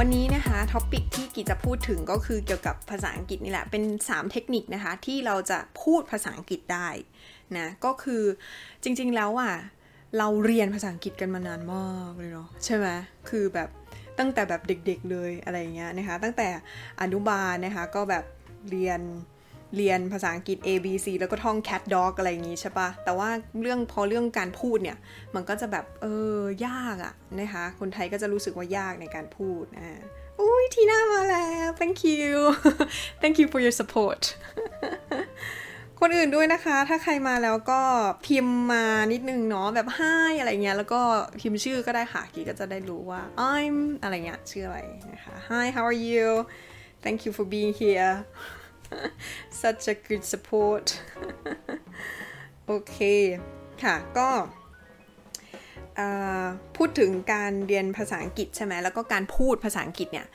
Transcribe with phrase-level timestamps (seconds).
[0.00, 6.88] วันนี้นะคะท็อปิกที่กิจจะพูดถึงก็คือเกี่ยวกับภาษาอังกฤษนี่แหละ เป็น 3 เทคนิคนะคะ ที่เราจะพูดภาษาอังกฤษได้
[7.56, 8.22] นะก็คือ
[8.82, 9.54] จริงๆแล้วอะ
[10.18, 12.86] เราเรียนภาษาอังกฤษกันมานานมากเลยเนาะใช่ไหม
[13.28, 13.68] คือแบบ
[14.18, 16.48] ตั้งแต่แบบเด็กๆเลยอะไรเงี้ยนะคะ ตั้งแต่
[17.00, 18.24] อนุบาลนะคะก็แบบ
[18.70, 19.00] เรียน
[19.76, 23.28] เรียนภาษาอังกฤษ A B C แล้วก็ท่อง cat dog อะไรอย่างงี้ใช่ปะแต่ว่า
[23.60, 24.98] เรื่องพอเรื่องการพูดเนี่ย
[25.34, 30.00] มันก็จะแบบเออยากอะนะคะ คนไทยก็จะรู้สึกว่ายากในการพูดอ่า
[30.40, 32.34] อุ้ยทีน่ามาแล้ว thank you
[33.20, 34.22] thank you for your support
[36.00, 37.80] คนอื่นด้วยนะคะ ถ้าใครมาแล้วก็
[38.26, 41.00] พิมพ์มานิดนึงเนาะแบบ hi อะไรเงี้ย แล้วก็
[41.40, 43.20] พิมพ์ชื่อก็ได้ค่ะกีก็จะได้รู้ว่า
[43.54, 44.78] I'm อะไรเงี้ย ชื่ออะไร
[45.12, 46.26] นะคะ hi how are you
[47.04, 48.14] thank you for being here
[49.62, 50.86] such a good support
[52.66, 52.96] โอเค
[53.82, 54.28] ค่ะก็
[56.76, 60.26] พูดถึงการเรียนภาษาอังกฤษใช่ไหมแล้วก็การพูดภาษาอังกฤษเนี่ย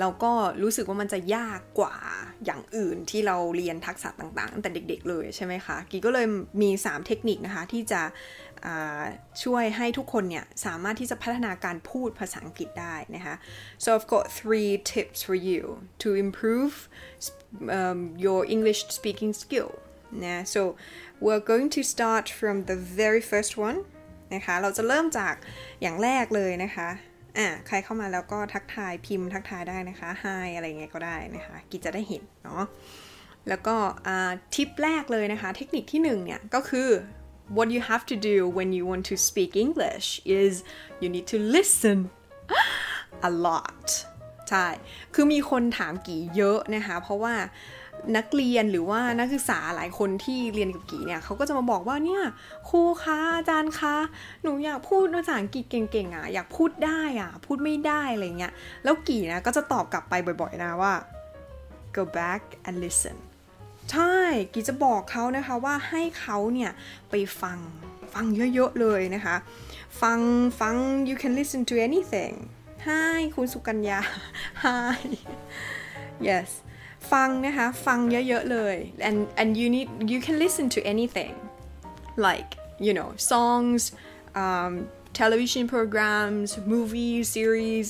[0.00, 0.32] เราก็
[0.62, 1.94] รู้สึกว่ามันจะยากกว่า
[2.44, 6.26] อย่างอื่นที่เราเรียนทักษะต่างๆตั้งแต่เด็ก ๆ เลยใช่ไหมคะกีก็เลย
[6.62, 8.00] มี 3 เทคนิคนะคะที่จะ
[9.42, 13.34] ช่วยให้ทุกคนเนี่ยสามารถที่จะพัฒนาการพูดภาษาอังกฤษได้นะคะ
[13.82, 15.62] so I've got three tips for you
[16.02, 16.72] to improve
[17.78, 19.70] um, your English speaking skill
[20.24, 20.60] นะ so
[21.24, 23.78] we're going to start from the very first one
[24.34, 25.34] นะคะเราจะเริ่มจาก
[25.82, 26.88] อย่างแรกเลยนะคะ
[27.38, 32.64] อะใครเข้ามาแล้วก็ทักทายพิมพ์ทักทายได้นะคะ hi อะไรเงี้ยก็ได้นะคะกิจจะได้เห็นเนาะ
[33.48, 33.76] แล้วก็
[34.54, 36.88] ทิปแรกเลยนะคะ เทคนิคที่หนึ่งเนี่ยก็คือ
[37.56, 40.52] what you have to do when you want to speak English is
[41.00, 41.98] you need to listen
[43.28, 43.86] a lot
[44.50, 44.66] ใช่
[45.14, 47.34] คือมีคนถามกี่เยอะนะคะ เพราะว่า
[48.16, 52.22] นักเรียนหรือว่านักศึกษาหลายคนที่เรียนกับกี่เนี่ยเขาก็จะมาบอกว่าเนี่ย
[52.68, 53.96] ครูคะอาจารย์คะ
[54.42, 58.52] หนูอยากพูดภาษาอังกฤษเก่งๆอะอยากพูดได้อะพูดไม่ได้อะไรเงี้ย
[58.84, 60.92] แล้วกี่นะก็จะตอบกลับไปบ่อยๆนะว่า
[61.96, 63.16] go back and listen
[63.90, 64.14] ใช่
[64.52, 66.70] กีจะบอกเขานะคะว่าให้เขาเนี่ย
[67.10, 67.58] ไปฟัง
[68.14, 68.24] ฟัง
[68.54, 69.36] เยอะๆเลยนะคะ
[70.02, 70.18] ฟัง
[70.60, 70.74] ฟัง
[71.08, 72.34] you can listen to anything
[72.86, 74.00] Hi คุณสุกัญญา
[74.64, 74.98] Hi
[76.28, 76.48] yes
[77.12, 78.76] ฟังนะคะ ฟังเยอะๆเลย
[79.08, 81.34] and and you need you can listen to anything
[82.26, 82.50] like
[82.86, 83.82] you know songs
[84.42, 84.72] um,
[85.20, 87.86] television programs movies series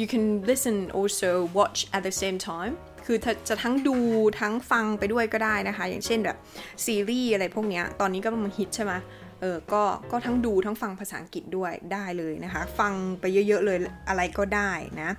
[0.00, 2.74] you can listen also watch at the same time
[3.10, 3.96] คือจะทั้งดู
[4.40, 6.36] ทั้งฟังไปด้วยก็ได้นะคะ อย่างเช่นแบบ
[6.84, 8.92] ซีรีส์อะไรพวกนี้ตอนนี้ก็มันฮิตใช่ไหม
[9.40, 14.70] เออก็ก็ทั้งดูทั้งฟังภาษาอังกฤษด้วยได้เลยนะคะ ฟังไปเยอะๆเลยอะไรก็ได้
[15.00, 15.10] นะ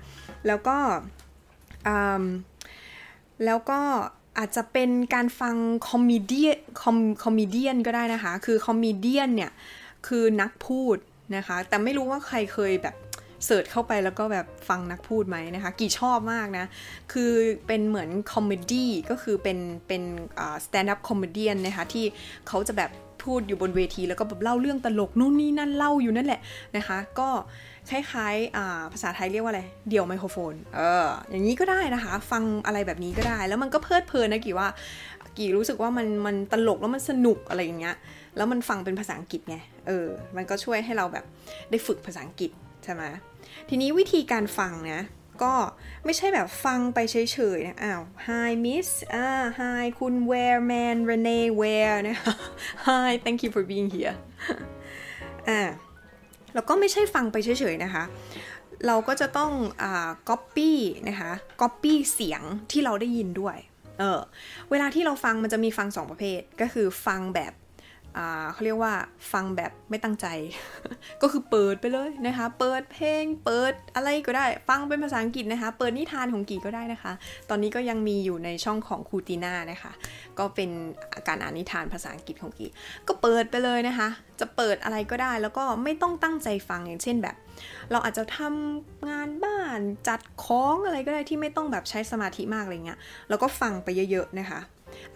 [0.46, 0.76] แล้วก็
[3.44, 3.80] แล้วก็
[4.38, 5.56] อาจจะเป็นการฟัง
[5.88, 9.50] comedy com comedy ก็ได้นะคะ คือ comedy เนี่ย
[10.06, 10.96] คือนักพูด
[11.36, 12.94] นะคะ แต่ไม่รู้ว่าใครเคยแบบ
[13.46, 16.66] search เข้าไปแล้วก็แบบฟังนักพูดไหมนะคะ กี่ชอบมากนะ
[17.12, 17.32] คือ
[17.66, 19.58] เป็นเหมือน comedy ก็คือเป็น
[19.88, 20.02] เป็น
[20.64, 22.04] stand-up comedy นะคะที่
[22.48, 22.90] เขาจะแบบ
[23.24, 26.40] พูดอยู่บนเวทีแล้วก็แบบเล่าเรื่องตลกนู่นนี่นั่นเล่าอยู่นั่นแหละ
[26.76, 27.28] นะคะ ก็
[27.90, 34.68] คล้ายๆภาษาไทยเรียกว่าอะไร เดี่ยวไมโครโฟน เออ อย่างนี้ก็ได้นะคะ ฟังอะไรแบบนี้ก็ได้ แล้วมันก็เพลิดเพลินนะกี่ว่า
[35.38, 37.96] กี่รู้สึกว่ามันมันตลกแล้วมันสนุกอะไรอย่างเงี้ย
[38.36, 39.56] แล้วมันฟังเป็นภาษาอังกฤษไง
[39.86, 40.06] เออ
[40.36, 41.24] มันก็ช่วยให้เราแบบ
[41.70, 42.50] ได้ฝึกภาษาอังกฤษ
[42.84, 43.02] ใช่ไหม
[43.72, 45.02] ทีนี้วิธีการฟังนะ
[45.42, 45.54] ก็
[46.04, 47.16] ไม่ใช่แบบฟังไปเฉ
[47.56, 49.28] ยๆนะ อ้าว hi miss อ่า
[49.60, 52.16] hi คุณ where man Rene where นะ
[52.88, 54.16] hi thank you for being here
[55.48, 55.60] อ่า
[56.54, 58.04] แล้วก็ไม่ใช่ฟังไปเฉยๆนะคะ
[58.86, 60.70] เราก็จะต้องอ่า copy
[61.08, 63.56] นะคะ copy เสียงที่เราได้ยินด้วย
[63.98, 64.20] เออ
[64.70, 67.52] เวลาที่เราฟังมันจะมีฟังสองประเภท ก็คือฟังแบบ
[68.52, 68.92] เขาเรียกว่า
[69.32, 70.26] ฟังแบบไม่ตั้งใจ
[71.22, 77.12] ก็คือเปิดไปเลยนะคะ เปิดเพลง เปิดอะไรก็ได้ ฟังเป็นภาษาอังกฤษนะคะ เปิดนิทานของกีก็ได้นะคะ
[77.50, 79.92] ตอนนี้ก็ยังมีอยู่ในช่องของครูตีน่านะคะ
[80.38, 80.70] ก็เป็น
[81.28, 82.66] การอ่านนิทานภาษาอังกฤษของกี
[83.08, 84.08] ก็เปิดไปเลยนะคะ
[84.40, 87.36] จะเปิดอะไรก็ได้แล้วก็ไม่ต้องตั้งใจฟังอย่างเช่นแบบ
[87.90, 92.98] เราอาจจะทำงานบ้านจัดของอะไรก็ได้ที่ไม่ต้องแบบใช้สมาธิมากอะไรเงี้ย
[93.28, 94.60] แล้วก็ฟังไปเยอะๆนะคะ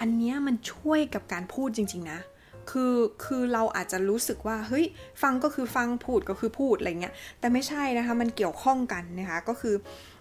[0.00, 2.18] อันนี้มันช่วยกับการพูดจริง ๆ นะ
[2.70, 2.94] คือ
[3.24, 4.84] คือเราอาจจะรู้สึกว่าเฮ้ย
[5.22, 9.74] ฟังก็คือฟังพูดก็คือพูดอะไรเงี้ยแต่ไม่ใช่นะคะมันเกี่ยวข้องกันนะคะก็คือ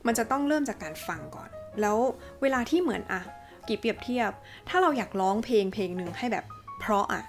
[0.06, 1.50] มันจะต้องเริ่มจากการฟังก่อน
[1.82, 1.98] แล้ว
[2.42, 3.22] เวลาที่เหมือนอะ
[3.68, 4.32] กี่เปรียบเทียบ
[4.70, 6.46] ถ้าเราอยากร้องเพลงเพลงหนึ่งให้แบบ
[6.80, 7.24] เพราะอะ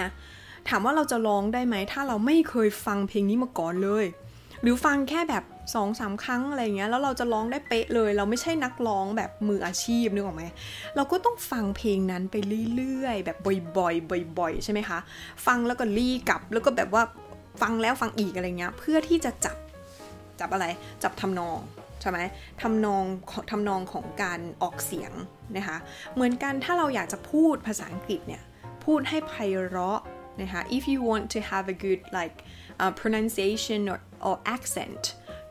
[0.00, 0.08] นะ
[0.68, 4.04] ถามว่าเราจะร้องได้ไหมถ้าเราไม่เคยฟังเพลงนี้มาก่อนเลย
[4.62, 10.44] หรือฟังแค่แบบ สองสามครั้งอะไรเงี้ยแล้วเราจะร้องได้เป๊ะเลย เราไม่ใช่นักร้องแบบมืออาชีพนึกออกไหม
[10.96, 12.36] เราก็ต้องฟังเพลงนั้นไป
[12.76, 13.38] เรื่อยๆ แบบ
[13.78, 14.98] บ่อยๆบ่อยๆใช่ไหมคะ
[15.46, 17.02] ฟังแล้วก็รีกลับแล้วก็แบบว่า
[17.62, 19.56] ฟังแล้วฟังอีกอะไรเงี้ยเพื่อที่จะจับ
[20.40, 20.66] จับอะไร
[21.02, 21.58] จับทำนอง
[22.00, 22.18] ใช่ไหม
[22.62, 23.04] ทำนอง
[23.50, 25.12] ทำนองของการออกเสียง
[25.56, 25.76] นะคะ
[26.14, 28.42] เหมือนกันถ้าเราอยากจะพูดภาษาอังกฤษเนี่ย
[28.84, 29.32] พูดให้ไพ
[29.68, 30.00] เราะ
[30.40, 32.36] นะคะ if you want to have a good like
[32.82, 33.98] uh, pronunciation or,
[34.28, 35.02] or accent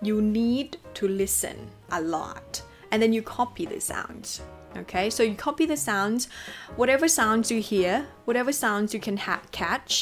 [0.07, 1.57] you need to listen
[1.97, 2.49] a lot
[2.91, 4.29] and then you copy the sounds
[4.81, 6.21] okay so you copy the sounds
[6.79, 7.93] whatever sounds you hear
[8.27, 9.17] whatever sounds you can
[9.59, 9.93] catch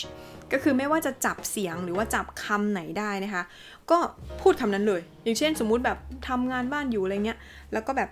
[0.52, 3.44] ก็คือไม่ว่าจะจับเสียงหรือว่าจับคำไหนได้นะคะ
[3.92, 3.98] ก็
[4.42, 5.98] พูดคำนั้นเลย อย่างเช่นสมมุติแบบ
[6.30, 7.40] ทำงานบ้านอยู่อะไรเงี้ย
[7.74, 8.10] แล้วก็แบบ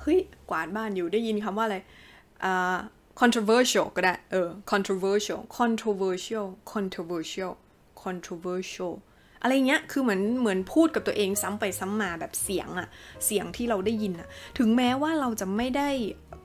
[0.00, 0.18] เฮ้ย
[0.50, 1.78] กวาดบ้านอยู่ได้ยินคำว่าอะไร
[2.50, 2.78] uh,
[3.20, 7.52] controversial ก็ได้เออ controversial controversial controversial
[8.04, 8.94] controversial
[9.42, 12.88] อะไรเงี้ย คือเหมือนเหมือนพูดกับตัวเองซ้ำไปซ้ำมาแบบเสียงอะ
[13.26, 14.28] เสียงที่เราได้ยินอะ
[14.58, 15.90] ถึงแม้ว่าเราจะไม่ได้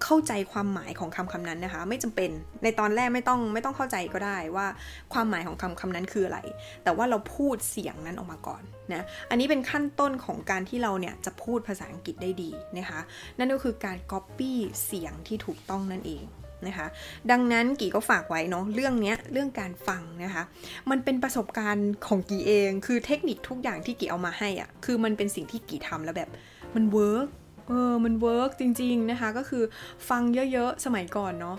[0.04, 2.30] เข้าใจความหมายของคำคำนั้นนะคะ ไม่จำเป็น
[2.64, 4.68] ในตอนแรกไม่ต้องไม่ต้องเข้าใจก็ได้ว่า
[5.14, 6.40] ความหมายของคำคำนั้นคืออะไร
[6.84, 8.64] แต่ว่าเราพูดเสียงนั้นออกมาก่อน
[8.94, 13.00] นะอันนี้เป็นขั้นต้นของการที่เราเนี่ยจะพูดภาษาอังกฤษได้ดีนะคะ
[13.38, 14.54] นั่นก็คือการ copy
[14.86, 16.26] เสียงที่ถูกต้องนั่นเอง
[16.68, 16.88] นะคะ
[17.32, 20.44] ดังนั้นกี่ก็ฝากไว้เนาะเรื่องนี้เรื่องการฟังนะคะ
[20.90, 26.30] มันเป็นประสบการณ์ของกี่เอง คือเทคนิคทุกอย่างที่กี่เอามาให้อะ่ะคือมันเป็นสิ่งที่กี่ทำแล้วแบบ
[26.76, 27.28] มัน work
[27.68, 29.64] เออมัน work จริง ๆนะคะ ก็คือ
[30.10, 30.22] ฟัง
[30.54, 31.58] เยอะๆสมัยก่อนเนาะ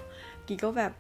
[0.49, 0.93] กี่ก็แบบ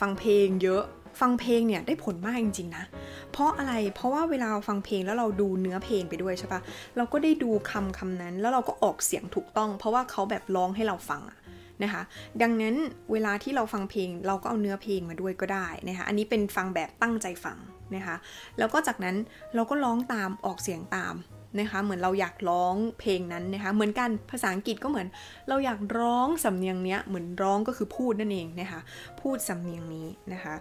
[0.00, 0.82] ฟังเพลงเยอะ
[1.20, 2.84] ฟังเพลงเนี่ยได้ผลมากจริงๆนะ
[3.32, 6.60] เพราะอะไร เพราะว่าเวลาฟังเพลงแล้วเราดูเนื้อเพลงไปด้วยใช่ปะ
[6.96, 11.38] เราก็ได้ดูคำคำนั้นแล้วเราก็ออกเสียงถูกต้อง เพราะว่าเขาแบบร้องให้เราฟังอะ
[11.82, 12.02] นะคะ
[12.42, 12.74] ดังนั้น
[13.12, 17.58] เวลาที่เราฟังเพลง เราก็เอาเนื้อเพลงมาด้วยก็ได้นะคะ อันนี้เป็นฟังแบบตั้งใจฟัง
[17.96, 18.16] นะคะ
[18.58, 19.16] แล้วก็จากนั้น
[19.54, 21.14] เราก็ร้องตามออกเสียงตาม
[21.60, 25.06] นะคะ เหมือนเราอยากร้องเพลงนั้นนะคะ เหมือนกันภาษาอังกฤษก็เหมือน
[25.48, 28.80] เราอยากร้องสำเนียงเนี้ย เหมือนร้องก็คือพูดนั่นเองนะคะ
[29.20, 30.54] พูดสำเนียงนี้นะคะ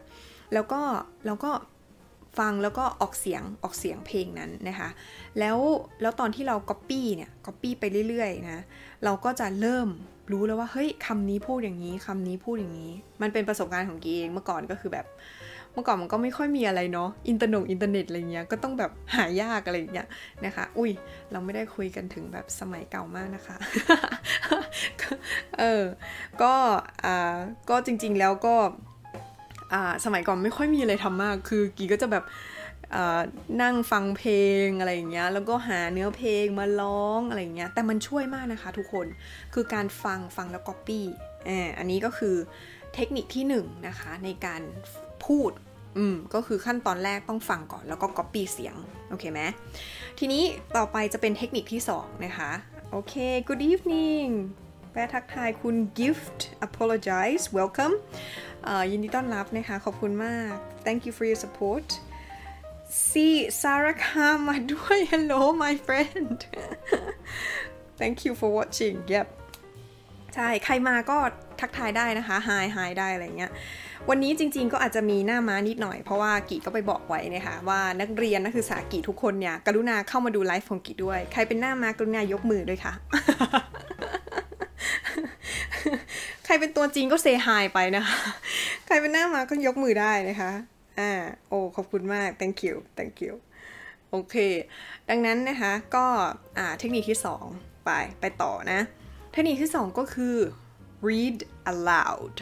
[0.53, 0.81] แล้วก็
[1.25, 1.51] เราก็
[2.39, 4.89] ฟังแล้วก็ออกเสียงออกเสียงเพลงนั้นนะคะ
[5.39, 5.57] แล้ว
[6.01, 8.63] แล้วตอนที่เรา copy เนี่ย copy ไปเรื่อยๆนะ
[9.03, 9.87] เราก็จะเริ่ม
[10.31, 12.91] รู้แล้วว่าเฮ้ยคำนี้พูดอย่างนี้คำนี้พูดอย่างนี้
[13.21, 15.05] มันเป็นประสบการณ์ของกีเองเมื่อก่อนก็คือแบบ
[15.73, 20.07] เมื่อก่อนมันก็ไม่ค่อยมีอะไรเนาะอินเทอร์เน็ตอินเทอร์เน็ตอะไรเงี้ยก็ต้องแบบหายากอะไรเงี้ย
[20.45, 20.91] นะคะ อุ้ย
[21.31, 23.55] เราไม่ได้คุยกันถึงแบบสมัยเก่ามากนะคะ
[25.59, 25.83] เออ
[26.41, 26.53] ก็
[27.05, 27.37] อ่า
[27.69, 28.55] ก็จริงๆแล้วก็
[30.05, 32.23] สมัยก่อนไม่ค่อยมีอะไรทำมาก คือกีก็จะแบบ
[33.61, 34.33] นั่งฟังเพล
[34.65, 39.07] งอะไรอย่างเงี้ย แล้วก็หาเนื้อเพลงมาร้องอะไรอย่างเงี้ย แต่มันช่วยมากนะคะทุกคน
[39.53, 41.05] คือการฟังฟังแล้วก๊อปปี้
[41.77, 42.35] อันนี้ก็คือ
[42.95, 43.55] เทคนิคที่1น
[43.87, 44.61] นะคะในการ
[45.25, 45.51] พูด
[45.97, 48.75] อืม ก็คือขั้นตอนแรกต้องฟังก่อนแล้วก็ก๊อปปี้เสียง
[49.09, 49.41] โอเคไหม
[50.19, 50.43] ทีนี้
[50.77, 52.51] ต่อไปจะเป็นเทคนิคที่2นะคะ
[52.91, 53.13] โอเค
[53.47, 54.31] good evening
[54.93, 57.95] แปทักทายคุณ gift apologize welcome
[58.91, 60.53] ยินดีต้อนรับนะคะ ขอบคุณมาก
[60.85, 61.87] thank you for your support
[63.09, 63.27] ซี
[63.61, 66.37] ซาร่าคามาด้วย hello my friend
[67.99, 69.27] thank you for watching yep
[70.35, 71.17] ใช่ ใครมาก็
[71.59, 73.51] ทักทายได้นะคะ hi hi ได้อะไรเงี้ย
[74.09, 82.93] วันนี้จริงๆก็อาจจะมีหน้าม้านิดหน่อย เพราะว่ากีก็ไปบอกไว้นะคะว่านักเรียนนักศึกษากีทุกคนเนี่ย กรุณาเข้ามาดูไลฟ์ของกีด้วย ใครเป็นหน้าม้ากรุณายกมือด้วยค่ะ
[86.45, 88.17] ใครเป็นตัวจริงก็เซฮายไปนะคะ
[88.85, 90.51] ใครเป็นหน้ามาก็ยกมือได้นะคะ
[90.99, 91.11] อ่า
[91.47, 93.35] โอ้ ขอบคุณมาก thank you thank you
[94.09, 94.35] โอเค
[95.09, 96.05] ดังนั้นนะคะ ก็
[96.57, 97.19] อ่า เทคนิคที่
[97.51, 98.79] 2 ไป ไปต่อนะ
[99.31, 100.35] เทคนิคที่ 2 ก็คือ
[101.07, 101.37] read
[101.71, 102.35] aloud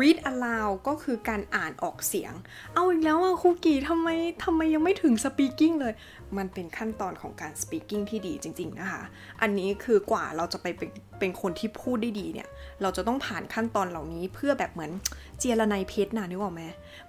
[0.00, 2.32] read aloud ก็คือการอ่านออกเสียง
[2.74, 4.08] เอาอีกแล้วอะคูกี้ทำไม
[4.44, 5.94] ทำไมยังไม่ถึง speaking เลย
[6.36, 9.02] มันเป็นขั้นตอนของการ speaking ที่ดีจริง ๆ นะคะ
[9.40, 12.48] อันนี้คือกว่าเราจะไปเป็นเป็นคนที่พูดได้ดีเนี่ย
[12.82, 14.90] เราจะต้องผ่านขั้นตอนเหล่านี้เพื่อแบบเหมือน
[15.38, 16.62] เจรนายเพชรนะนึกออกไหม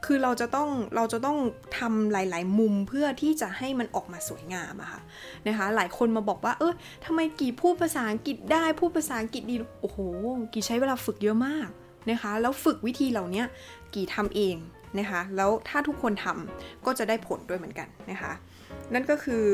[0.06, 1.38] คือเราจะต้องเราจะต้อง
[1.78, 5.02] ทำหลาย ๆ มุมเพื่อที่จะให้มันออกมาสวยงามอะค่ะ
[5.48, 6.74] นะคะ หลายคนมาบอกว่า เออ
[7.06, 9.98] ทำไมกี่พูดภาษาอังกฤษได้พูดภาษาอังกฤษดี โอ้โห
[10.54, 11.70] กี่ใช้เวลาฝึกเยอะมาก
[12.10, 13.44] นะคะ แล้วฝึกวิธีเหล่านี้
[13.96, 14.56] กี่ทำเอง
[15.00, 18.34] นะคะ แล้วถ้าทุกคนทำก็จะได้ผลด้วยเหมือนกันนะคะ
[18.94, 19.46] นั่นก็คือ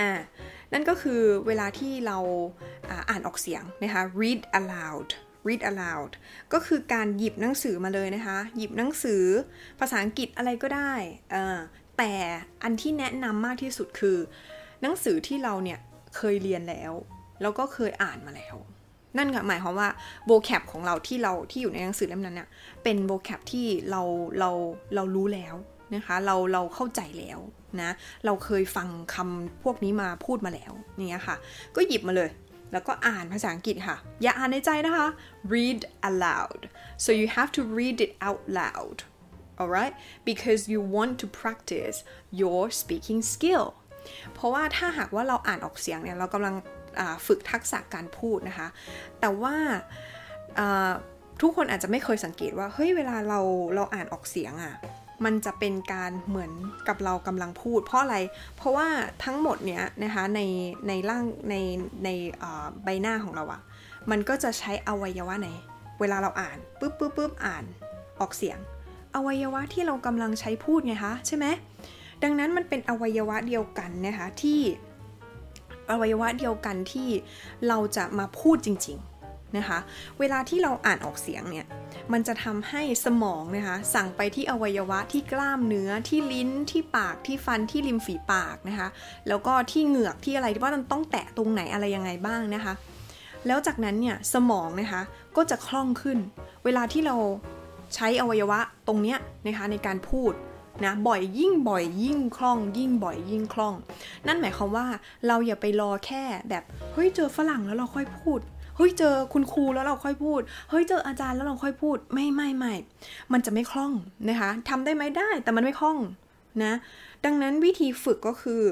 [0.00, 0.10] อ่า
[0.72, 2.18] นั่นก็คือเวลาที่เรา
[3.08, 5.08] อ่านออกเสียงนะคะ read aloud
[5.48, 6.12] read aloud
[6.52, 9.24] ก็คือการหยิบหนังสือมาเลยนะคะ หยิบหนังสือ
[9.80, 10.92] ภาษาอังกฤษอะไรก็ได้
[11.98, 12.12] แต่
[12.62, 14.18] อันที่แนะนำมากที่สุดคือ
[14.82, 15.78] หนังสือที่เราเนี่ย
[16.16, 16.92] เคยเรียนแล้ว
[17.42, 18.56] แล้วก็เคยอ่านมาแล้ว
[19.16, 19.88] นั่นหมายความว่า
[20.24, 22.48] โบแคปของเราที่เราที่อยู่ในหนังสือเล่มนั้นเนี่ย
[22.82, 24.02] เป็นโบแคปที่เรา
[24.38, 24.50] เรา
[24.94, 25.54] เรารู้แล้ว
[25.94, 27.40] นะคะ เราเราเข้าใจแล้ว
[27.82, 27.90] นะ
[28.24, 31.36] เราเคยฟังคำพวกนี้มาพูดมาแล้วนี่ค่ะ
[31.76, 32.30] ก็หยิบมาเลย
[32.72, 35.08] แล้วก็อ่านภาษาอังกฤษค่ะ อย่าอ่านในใจนะคะ
[35.54, 36.60] read aloud
[37.04, 38.98] so you have to read it out loud
[39.60, 39.94] alright
[40.30, 41.96] because you want to practice
[42.40, 43.66] your speaking skill
[44.34, 46.54] เพราะว่าถ้าหากว่าเราอ่านออกเสียงเนี่ย เรากำลัง
[47.26, 48.68] ฝึกทักษะการพูดนะคะ
[49.20, 49.56] แต่ว่า
[51.40, 53.40] ทุกคนอาจจะไม่เคยสังเกตว่า เฮ้ย เวลาเรา
[53.74, 54.74] เราอ่านออกเสียงอะ่ะ
[55.24, 56.52] มันจะเป็นการเหมือน
[56.88, 58.16] กับเรากำลังพูด เพราะอะไร
[58.56, 58.88] เพราะว่า
[59.24, 60.40] ทั้งหมดเนี้ยนะคะใน
[60.88, 61.54] ในร่างใน
[62.04, 62.08] ใน
[62.84, 63.60] ใบหน้าของเราอะ
[64.10, 65.48] มันก็จะใช้อวัยวะไหน
[66.00, 67.64] เวลาเราอ่านปุ๊บปุ๊บปุ๊บอ่าน
[68.20, 68.58] ออกเสียง
[69.14, 71.46] อวัยวะที่เรากำลังใช้พูดไงคะใช่ไหม
[72.22, 74.60] ดังนั้นมันเป็นอวัยวะเดียวกันนะคะที่
[75.90, 77.08] อวัยวะเดียวกันที่
[77.68, 79.09] เราจะมาพูดจริงๆ
[79.56, 79.78] นะคะ
[80.18, 81.66] เวลาที่เราอ่านออกเสียงเนี่ย
[82.12, 88.88] มันจะทำให้สมองนะคะสั่งไปที่อวัยวะที่กล้ามเนื้อที่ลิ้นที่ปากที่ฟันที่ริมฝีปากนะคะ
[89.28, 92.74] แล้วก็ที่เหงือกที่อะไรที่ว่ามันต้องแตะตรงไหนอะไรยังไงบ้างนะคะ
[93.46, 95.02] แล้วจากนั้นเนี่ยสมองนะคะ
[95.36, 96.18] ก็จะคล่องขึ้น
[96.64, 97.16] เวลาที่เรา
[97.94, 100.32] ใช้อวัยวะตรงเนี้ยนะคะในการพูด
[100.84, 103.74] นะบ่อยยิ่งบ่อยยิ่งคล่อง ยิ่งบ่อยยิ่งคล่อง
[104.26, 104.86] นั่นหมายความว่า
[105.26, 108.40] เราอย่าไปรอแค่แบบเฮ้ยเจอฝรั่งแล้วเราค่อยพูด
[108.80, 112.74] ฮ้ยเจอคุณครูแล้วเราค่อยพูด เฮ้ยเจออาจารย์แล้วเราค่อยพูด ไม่ไม่ไม่
[113.32, 113.92] มันจะไม่คล่อง
[114.28, 115.98] นะคะทำได้ไหมได้แต่มันไม่คล่อง
[116.64, 116.72] นะ
[117.24, 118.62] ดังนั้นวิธีฝึกก็คือ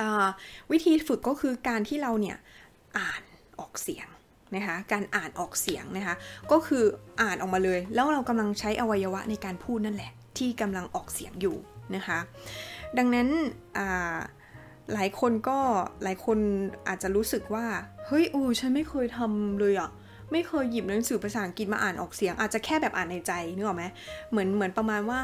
[0.00, 0.02] อ
[0.72, 2.36] วิธีฝึกก็คือการที่เราเนี่ย
[2.98, 3.22] อ่าน
[3.60, 4.06] ออกเสียง
[4.54, 6.14] นะคะการอ่านออกเสียงนะคะ
[6.50, 6.84] ก็คือ
[7.22, 11.56] อ่านออกมาเลย แล้วเรากำลังใช้อวัยวะในการพูดนั่นแหละ ที่กำลังออกเสียงอยู่
[11.96, 12.18] นะคะ
[12.98, 13.28] ดังนั้น
[14.94, 15.58] หลายคนก็
[16.02, 16.38] หลายคน
[16.88, 17.66] อาจจะรู้สึกว่า
[18.06, 19.90] เฮ้ยโอ้ฉันไม่เคยทำเลยอะ่ะ
[20.32, 23.84] ไม่เคยหยิบหนังสือภาษาอังกฤษมาอ่านออกเสียง อาจจะแค่แบบอ่านในใจนึกออกไหม
[24.30, 25.20] เหมือนเหมือนประมาณว่า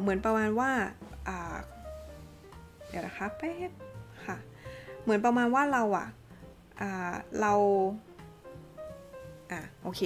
[0.00, 0.70] เหมือนประมาณว่า
[2.88, 3.70] เดี๋ยวนะคะแป๊บ
[4.26, 4.36] ค่ะ
[5.02, 6.06] เหมือนประมาณว่าเราอะ
[7.40, 7.54] เรา
[9.52, 10.00] อะโอเค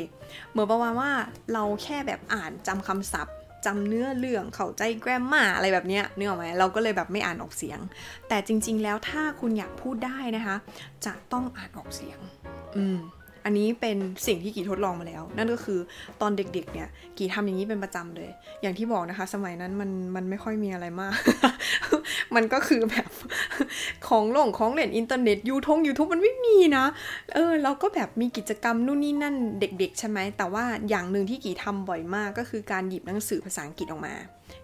[0.50, 1.10] เหมือนประมาณว่า
[1.52, 3.36] เราแค่แบบอ่านจำคำศัพท์
[3.66, 7.78] จำเนื้อเรื่องเข้าใจ grammar อะไรแบบเนี้ยนึกออกไหมเราก็เลยแบบไม่อ่านออกเสียง
[8.28, 10.56] แต่จริง ๆ แล้วถ้าคุณอยากพูดได้นะคะ
[11.06, 12.18] จะต้องอ่านออกเสียง
[12.76, 12.98] อืม
[13.44, 13.96] อันนี้เป็น
[14.26, 15.80] สิ่งที่กีทดลองมาแล้ว นั่นก็คือ
[16.20, 18.30] ตอนเด็กๆเนี่ยกีทำอย่างนี้เป็นประจำเลย
[18.62, 21.14] อย่างที่บอกนะคะ สมัยนั้นมันมันไม่ค่อยมีอะไรมาก
[22.34, 23.10] มันก็คือแบบ
[24.08, 26.84] ของหลงของเล่นอินเทอร์เน็ตยูทงยูทูบมันไม่มีนะ
[27.34, 34.14] เออเราก็แบบมีกิจกรรมนู่นนี่นั่นเด็ก ๆ ใช่ไหมแต่ว่าอย่างหนึ่งที่กีทำบ่อยมากก็คือการหยิบหนังสือภาษาอังกฤษออกมา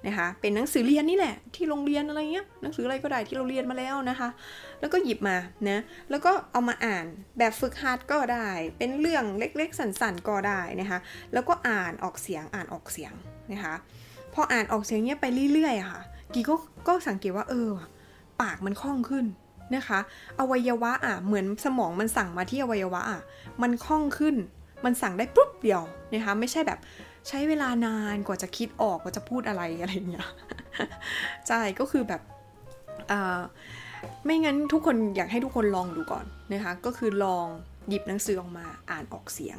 [0.06, 4.28] นะคะ เป็นหนังสือเรียนนี่แหละ ที่โรงเรียนอะไรเงี้ย หนังสืออะไรก็ได้ที่เราเรียนมาแล้วนะคะ
[4.80, 5.36] แล้วก็หยิบมา
[5.68, 5.78] นะ
[6.10, 7.06] แล้วก็เอามาอ่าน
[7.38, 10.98] แบบฝึกหัดก็ได้ เป็นเรื่องเล็กๆ สั้นๆ ก็ได้นะคะ
[11.32, 13.12] แล้วก็อ่านออกเสียง อ่านออกเสียง
[13.52, 13.74] นะคะ
[14.34, 16.00] พออ่านออกเสียงเนี้ยไปเรื่อยๆค่ะ
[16.34, 16.54] กีก็
[16.88, 17.70] ก็สังเกตว่าเออ
[18.40, 19.24] ปากมันคล่องขึ้น
[19.76, 19.98] นะคะ
[20.40, 23.20] อวัยวะอะ เหมือนสมองมันสั่งมาที่อวัยวะอะ
[23.62, 24.34] มันคล่องขึ้น
[24.84, 26.78] มันสั่งได้ปุ๊บเดียวนะคะ ไม่ใช่แบบ
[27.28, 30.28] ใช้เวลานานกว่าจะคิดออกว่าจะพูดอะไรอะไรเงี้ย
[31.48, 32.22] ใช่ก็คือแบบ
[34.24, 37.46] ไม่งั้นทุกคนอยากให้ทุกคนลองดูก่อนนะคะก็คือลอง
[37.88, 39.58] หยิบหนังสือออกมาอ่านออกเสียง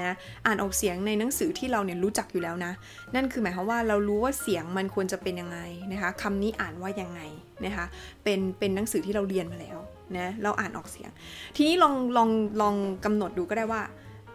[0.00, 0.14] นะ
[0.46, 2.72] อ่านออกเสียงในหนังสือที่เราเนี่ยรู้จักอยู่แล้วนะ
[3.14, 5.58] นั่นคือหมายความว่าเรารู้ว่าเสียงมันควรจะเป็นยังไง
[5.92, 7.20] นะคะคำนี้อ่านว่ายังไง
[7.64, 7.86] นะคะ
[8.24, 9.78] เป็นเป็นหนังสือที่เราเรียนมาแล้ว
[10.16, 11.10] นะเราอ่านออกเสียง
[11.56, 12.28] ทีนี้ลองลอง
[12.60, 13.82] ลองกำหนดดูก็ได้ว่า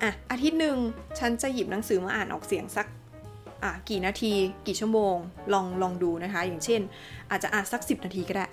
[0.02, 0.78] อะอาทิตย์หนึ่ง
[1.20, 2.88] ฉันจะหยิบหนังสือมาอ่านออกเสียงสัก
[3.64, 4.32] อะกี่นาที
[4.68, 5.16] กี่ชั่วโมง
[5.54, 6.82] ลองลองดูนะคะ อย่างเช่น
[7.32, 8.46] อาจจะอ่านสัก 10 นาทีก็ได้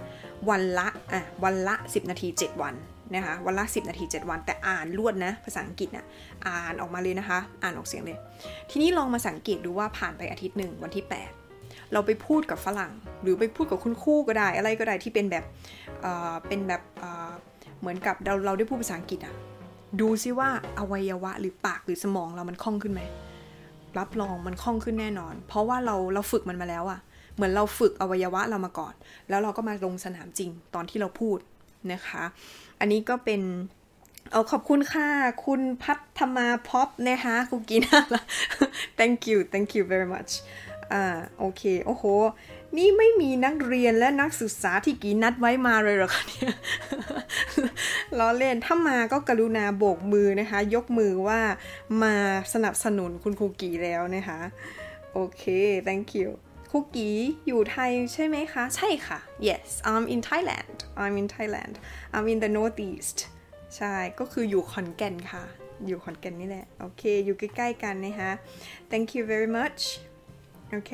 [0.49, 2.75] วันละอะวันละ 10 นาที 7 วัน
[3.15, 6.05] นะคะวันละ 10 นาที 7 วัน แต่อ่านรวดนะภาษาอังกฤษนะ่ะ
[6.47, 8.19] อ่านออกมาเลยนะคะ อ่านออกเสียงเลย
[8.71, 11.05] ทีนี้ลองมาสังเกตดูว่าผ่านไปอาทิตย์หนึ่งวันที่
[11.49, 15.45] 8 เราไปพูดกับฝรั่ง หรือไปพูดกับคุณครูก็ได้ อะไรก็ได้ที่เป็นแบบ
[16.03, 17.31] เอ่อเป็นแบบเอ่อ
[17.81, 19.35] เหมือนกับเราเราได้พูดภาษาอังกฤษอะ
[20.01, 20.49] ดูซิว่า
[20.79, 23.03] อวัยวะหรือปากหรือสมองเรามันคล่องขึ้นไหม
[23.99, 27.01] รับรองมันคล่องขึ้นแน่นอน เพราะว่าเราเราฝึกมันมาแล้วอะ
[27.35, 28.95] เหมือนเราฝึกอวัยวะเรามาก่อน
[29.29, 31.39] แล้วเราก็มาลงสนามจริงตอนที่เราพูด
[31.93, 32.23] นะคะ
[32.81, 33.41] อันนี้ก็เป็น
[34.33, 35.09] เอาขอบคุณค่ะ
[35.45, 38.23] คุณพัฒมาพ็อปนะคะคุกกี้น่าละ
[38.99, 40.31] thank you thank you very much
[40.93, 41.05] อ่า
[41.39, 42.05] โอเค โอ้โห
[42.77, 46.55] นี่ไม่มีนักเรียนและนักศึกษาที่กีนัดไว้มาเลยหรอคะเนี่ย
[48.19, 51.41] ล้อเล่นถ้ามาก็กรุณาโบกมือนะคะ ยกมือว่า
[52.03, 52.15] มา
[52.53, 54.41] สนับสนุนคุณครูกีแล้วนะคะ
[55.13, 55.45] โอเค
[55.87, 56.31] thank you
[56.71, 61.75] คุกกี้อยู่ไทยใช่ไหมคะ ใช่ค่ะ yes I'm in Thailand I'm in Thailand
[62.15, 63.19] I'm in the northeast
[63.77, 65.45] ใช่ ก็คืออยู่ขอนแก่นค่ะ
[65.87, 68.31] อยู่ขอนแก่นนี่แหละ โอเค อยู่ใกล้ๆกันนะคะ
[68.91, 69.81] thank you very much
[70.73, 70.93] โอเค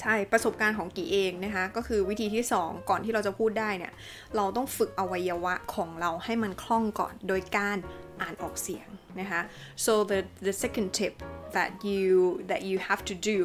[0.00, 3.92] ใช่ประสบการณ์ของกีเองนะคะ ก็คือวิธีที่ 2 ก่อนที่เราจะพูดได้เนี่ย
[4.36, 7.76] เราต้องฝึกอวัยวะของเราให้มันคล่องก่อนโดยการ
[8.20, 8.88] อ่านออกเสียง
[9.20, 9.40] นะคะ
[9.84, 11.14] so the the second tip
[11.56, 12.12] that you
[12.50, 13.38] that you have to do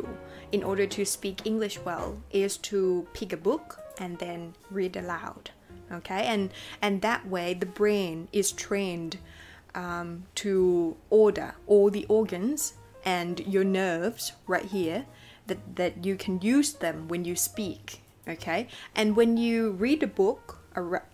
[0.56, 2.08] in order to speak English well
[2.44, 2.80] is to
[3.18, 3.66] pick a book
[4.04, 4.40] and then
[4.78, 5.44] read aloud
[5.98, 6.44] okay and
[6.86, 9.14] and that way the brain is trained
[9.84, 10.08] um,
[10.44, 10.54] to
[11.10, 12.74] order all the organs
[13.09, 15.05] and your nerves right here
[15.47, 20.07] that, that you can use them when you speak okay and when you read a
[20.07, 20.61] book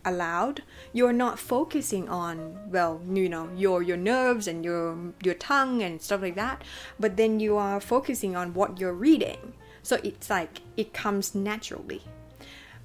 [0.05, 5.83] aloud you're not focusing on well you know your your nerves and your your tongue
[5.83, 6.63] and stuff like that
[6.99, 12.03] but then you are focusing on what you're reading so it's like it comes naturally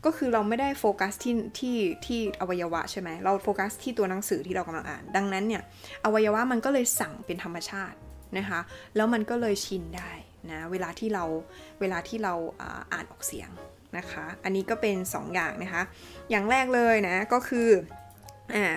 [0.05, 5.61] ก็คือเราไม่ได้โฟกัสที่ที่ที่อวัยวะใช่ไหมเราโฟกัสที่ตัวหนังสือที่เรากำลังอ่าน ดังนั้นเนี่ย
[6.05, 7.97] อวัยวะมันก็เลยสั่งเป็นธรรมชาติ
[8.38, 8.60] นะคะ
[8.96, 10.12] แล้วมันก็เลยชินได้
[10.50, 11.24] นะเวลาที่เรา
[11.80, 12.34] เวลาที่เรา
[12.92, 13.50] อ่านออกเสียง
[13.98, 15.82] นะคะ อันนี้ก็เป็น 2 อย่างนะคะ
[16.30, 17.68] อย่างแรกเลยนะก็คือ
[18.54, 18.76] อ่า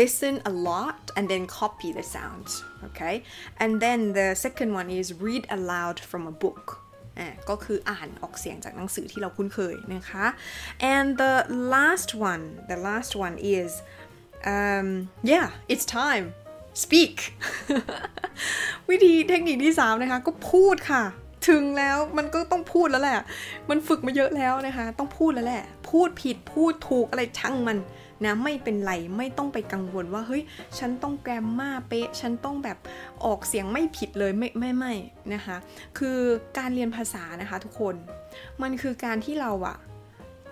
[0.00, 2.52] listen a lot and then copy the sounds
[2.86, 3.14] okay
[3.62, 6.64] and then the second one is read aloud from a book
[7.18, 10.26] อ่าก็คืออ่านออกเสียงจากหนังสือที่เราคุ้นเคยนะคะ
[10.94, 11.34] and the
[11.74, 13.70] last one the last one is
[14.54, 14.88] um,
[15.32, 16.26] yeah it's time
[16.82, 17.14] speak
[18.90, 21.04] วิธีเทคนิคที่ 3 นะคะ ก็พูดค่ะ
[21.48, 23.18] ถึงแล้วมันก็ต้องพูดแล้วแหละ
[23.70, 27.78] มันฝึกมาเยอะแล้วนะคะ ต้องพูดแล้วแหละ พูดผิดพูดถูกอะไรช่างมัน
[28.24, 30.42] นะไม่เป็นไรไม่ต้องไปกังวลว่าเฮ้ย
[30.78, 32.78] ฉันต้องแกรมมาเป๊ะ ฉันต้องแบบ
[33.24, 34.92] ออกเสียงไม่ผิดเลยไม่ไม่ไม่
[35.34, 35.56] นะคะ
[35.98, 36.18] คือ
[36.58, 37.94] การเรียนภาษานะคะทุกคน
[38.62, 39.76] มันคือการที่เราอะ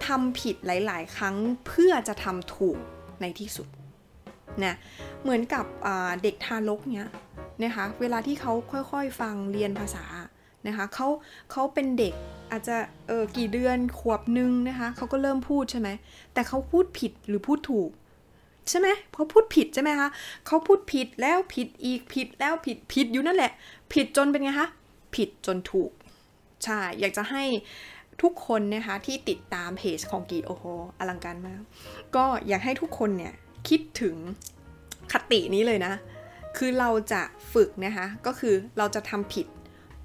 [0.06, 2.78] ทำผิดหลาย ๆ ครั้งเพื่อจะทำถูก
[3.20, 3.68] ในที่สุด
[4.62, 4.75] นะ
[5.23, 5.64] เหมือนกับ
[6.23, 7.11] เด็กทารกเนี้ย
[7.62, 8.52] นะคะเวลาที่เขา
[8.90, 10.04] ค่อยๆฟังเรียนภาษา
[10.66, 11.08] นะคะเขา
[11.52, 12.14] เขาเป็นเด็ก
[12.50, 12.76] อาจจะ
[13.08, 15.88] เออกี่เดือนขวบหนึ่งนะคะเขาก็เริ่มพูดใช่ไหม
[16.34, 17.90] แต่เขาพูดผิดหรือพูดถูก
[18.70, 20.08] ใช่ไหมพอพูดผิดใช่ไหมคะ
[20.46, 23.52] เขาพูดผิดแล้วผิดอีกผิดแล้วผิดผิดอยู่นั่นแหละ
[23.92, 24.68] ผิดจนเป็นไงคะ
[25.16, 25.90] ผิดจนถูก
[26.64, 27.44] ใช่อยากจะให้
[28.22, 30.64] ทุกคนนะคะที่ติดตามเพจของกีโอโห
[30.98, 31.61] อลังการมาก
[32.16, 33.35] ก็อยากให้ทุกคนเนี่ย
[33.68, 34.16] คิดถึง
[35.12, 35.94] คตินี้เลยนะ
[36.56, 39.46] คือเราจะฝึกนะคะก็คือเราจะทำผิด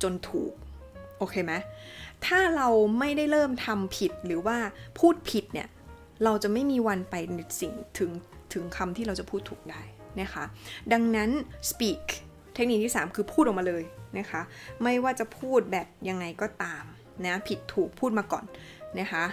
[0.03, 0.53] จนถูก
[1.17, 1.53] โอเคไหม
[2.25, 4.57] ถ้าเราไม่ได้เริ่มทำผิดหรือว่า
[4.99, 5.67] พูดผิดเนี่ย
[6.23, 8.11] เราจะไม่มีวันไปนสิ่งถึง
[8.53, 9.81] ถึงคำที่เราจะพูดถูกได้
[10.21, 10.43] นะคะ
[10.93, 11.29] ดังนั้น
[11.69, 12.03] speak
[12.53, 13.83] เทคนิคที่ 3 คือพูดออกมาเลย
[14.17, 14.41] นะคะ
[14.83, 16.83] ไม่ว่าจะพูดแบบยังไงก็ตาม
[17.25, 18.45] นะผิดถูกพูดมาก่อน
[18.99, 19.25] นะคะ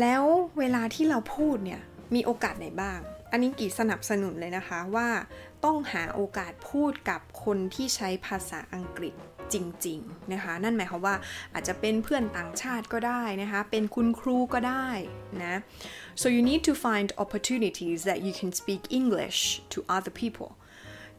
[0.00, 0.22] แล้ว
[0.58, 1.80] เวลาที่เราพูดเนี่ย
[2.14, 3.00] มีโอกาสไหนบ้าง
[3.30, 5.08] อันนี้กี่สนับสนุนเลยนะคะว่า
[5.64, 9.14] ต้องหาโอกาสพูดกับคนที่ใช้ภาษาอังกฤษ
[9.54, 11.16] จริงๆนะคะ นั่นหมายความว่า
[11.54, 14.88] อาจจะเป็นเพื่อนต่างชาติก็ได้นะคะ เป็นคุณครูก็ได้
[15.42, 15.60] นะ
[16.20, 19.40] so you need to find opportunities that you can speak English
[19.72, 20.50] to other people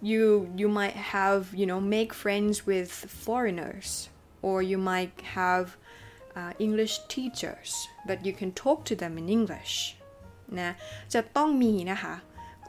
[0.09, 0.23] you
[0.61, 2.91] you might have you know make friends with
[3.25, 3.87] foreigners
[4.47, 5.65] or you might have
[6.37, 7.69] uh, English teachers
[8.05, 9.96] that you can talk to them in English
[10.59, 10.71] นะ
[11.13, 12.13] จะต้องมีนะคะ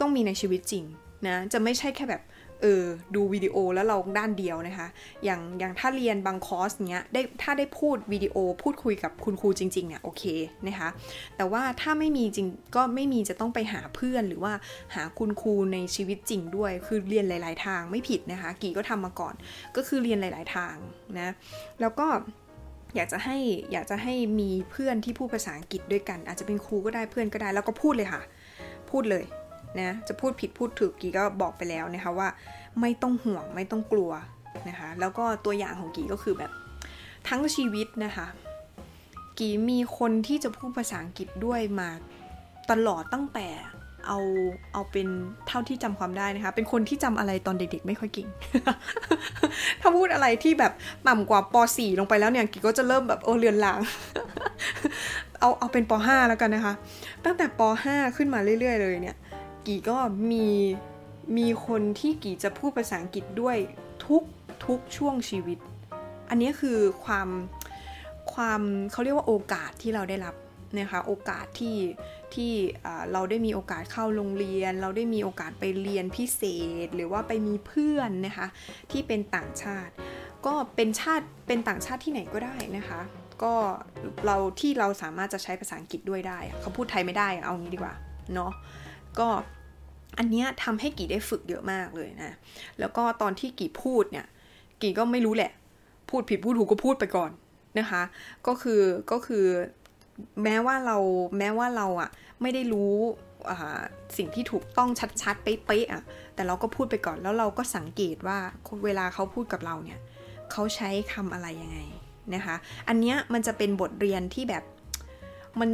[0.00, 0.84] ต้องมีในชีวิตจริง
[1.26, 2.22] นะจะไม่ใช่แค่แบบ
[2.62, 4.88] เออดูวิดีโอแล้วเราด้านเดียวนะคะ
[5.24, 10.22] อย่างอย่างถ้าเรียนบางคอร์สเนี้ยได้ถ้าได้พูดวิดีโอพูดคุยกับคุณครูจริงๆเนี่ยโอเค
[10.66, 10.88] นะคะ
[11.36, 14.52] แต่ว่าถ้าไม่มีจริงก็ไม่มีจะต้องไปหาเพื่อนหรือว่า
[14.94, 19.34] หาคุณครูในชีวิตจริงด้วย คือเรียนหลาย ๆ ทางไม่ผิดนะคะ กี่ก็ทำมาก่อน
[19.76, 20.76] ก็คือเรียนหลาย ๆ ทาง
[21.18, 21.34] นะ
[21.80, 22.06] แล้วก็
[22.96, 23.36] อยากจะให้
[23.72, 28.22] อยากจะให้มีเพื่อนที่พูดภาษาอังกฤษด้วยกัน อาจจะเป็นครูก็ได้เพื่อนก็ได้ แล้วก็พูดเลยค่ะ
[28.90, 29.24] พูดเลย
[29.80, 32.28] นะจะพูดผิดพูดถูกกีก็บอกไปแล้วนะคะว่า
[32.80, 34.10] ไม่ต้องห่วงไม่ต้องกลัว
[34.68, 36.50] นะคะแล้วก็ตัวอย่างของกีก็คือแบบ
[37.28, 38.26] ทั้งชีวิตนะคะ
[39.38, 41.88] กีมีคนที่จะพูดภาษาอังกฤษด้วยมา
[42.70, 43.48] ตลอดตั้งแต่
[44.08, 44.18] เอา
[44.72, 45.08] เอาเป็น
[45.48, 48.28] เท่าที่จำความได้นะคะ เป็นคนที่จำอะไรตอนเด็กๆ ไม่ค่อยเก่ง
[49.80, 50.72] ถ้าพูดอะไรที่แบบ
[51.08, 53.80] ต่ำกว่าป .4 ลงไปแล้วเนี่ยกีก็จะเริ่มแบบโอเลือนลาง
[55.40, 56.74] เอาเอาเป็นป .5 แล้วกันนะคะ
[57.24, 59.16] ตั้งแต่ป .5 ขึ้นมาเรื่อย ๆ เลยเนี่ย
[59.66, 59.96] กี่ก็
[60.30, 60.46] มี
[61.36, 63.56] มีคนที่กี่จะพูดภาษาอังกฤษด้วย
[64.06, 64.22] ทุก
[64.66, 65.58] ทุกช่วงชีวิต
[66.30, 67.28] อันนี้คือความ
[68.32, 68.60] ความ
[68.92, 70.34] เขาเรียกว่าโอกาสที่เราได้รับ
[70.76, 71.76] นะคะโอกาสที่
[72.36, 72.52] ที่
[73.12, 76.42] เราได้มีโอกาสเข้าโรงเรียน เราได้มีโอกาสไปเรียนพิเศ
[76.84, 78.46] ษ หรือว่าไปมีเพื่อนนะคะ
[78.90, 79.92] ที่เป็นต่างชาติ
[80.46, 83.00] ก็เป็นชาติเป็นต่างชาติที่ไหนก็ได้นะคะ
[83.42, 83.54] ก็
[84.26, 87.94] เราที่เราสามารถจะใช้ภาษาอังกฤษด้วยได้เขาพูดไทยไม่ได้เอางี้ดีกว่า
[88.34, 88.52] เนาะ
[89.18, 89.28] ก็
[90.18, 92.36] อันนี้ทำให้กี่ได้ฝึกเยอะมากเลยนะ
[92.78, 94.26] แล้วก็ตอนที่กี่พูดเนี่ย
[94.82, 95.52] กี่ก็ไม่รู้แหละ
[96.10, 97.30] พูดผิดพูดถูกก็พูดไปก่อน
[97.78, 98.02] นะคะ
[98.46, 99.44] ก็คือก็คือ
[100.44, 100.96] แม้ว่าเรา
[101.38, 102.10] แม้ว่าเราอะ
[102.42, 102.94] ไม่ได้รู้
[104.16, 104.88] สิ่งที่ถูกต้อง
[105.22, 106.02] ชัดๆเป๊ะๆอะ
[106.34, 108.38] แต่เราก็พูดไปก่อนแล้วเราก็สังเกตว่า
[108.84, 110.00] เวลาเขาพูดกับเราเนี่ย
[110.52, 111.78] เขาใช้คำอะไรยังไง
[112.34, 112.56] นะคะ
[112.88, 114.64] อันเนี้ยมันจะเป็นบทเรียนที่แบบ
[115.60, 115.70] มัน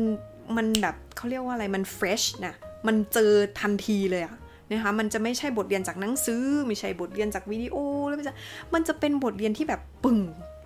[0.56, 2.54] มันแบบเขาเรียกว่าอะไรมัน fresh นะ
[2.86, 3.30] มันเจอ
[3.60, 4.36] ทันทีเลยอะ
[4.70, 7.76] นะคะมันจะไม่ใช่บทเรียนจากหนังสือไม่ใช่บทเรียนจากวิดีโอ
[8.08, 8.34] แล้วมันจะ
[8.74, 10.20] มันจะเป็นบทเรียนที่แบบปึ่ง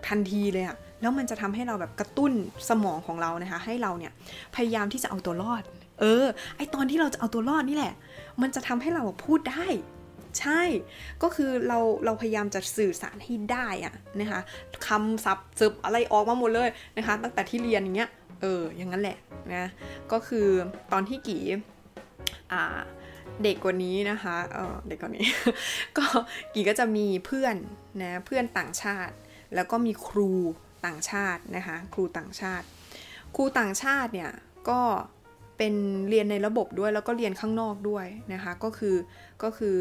[0.08, 2.32] ทันทีเลยอะ แล้วมันจะทำให้เราแบบกระตุ้น
[2.68, 4.12] สมองของเรานะคะ ให้เราเนี่ย
[4.56, 5.62] พยายามที่จะเอาตัวรอด
[6.00, 7.94] เออ ไอตอนที่เราจะเอาตัวรอดนี่แหละ
[8.42, 9.66] มันจะทำให้เราพูดได้
[10.40, 10.62] ใช่
[11.22, 14.40] ก็คือเราเราพยายามจะสื่อสารให้ได้อะนะคะ
[14.86, 19.16] คำศัพท์ซึบอะไรออกมาหมดเลยนะคะ ตั้งแต่ที่เรียนอย่างเงี้ย เออ อย่างนั้นแหละ
[19.52, 19.68] นะ
[20.12, 20.46] ก็คือ
[20.92, 21.42] ตอนที่กี่
[22.52, 22.78] อ่า
[23.42, 25.26] เด็กกว่านี้นะคะ เออเด็กกว่านี้
[25.98, 26.06] ก็
[26.54, 27.56] กี่ก็จะมีเพื่อน
[28.02, 29.14] นะ เพื่อนต่างชาติ
[29.54, 30.32] แล้วก็มีครู
[30.86, 32.66] ต่างชาตินะคะครูต่างชาติ
[33.36, 34.30] ครูต่างชาติเนี่ย
[34.70, 34.80] ก็
[35.58, 35.74] เป็น
[36.08, 38.96] เรียนในระบบด้วยแล้วก็เรียนข้างนอกด้วยนะคะก็คือ
[39.42, 39.78] ก็คือ